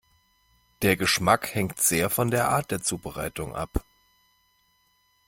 [0.81, 3.85] Der Geschmack hängt sehr von der Art der Zubereitung ab.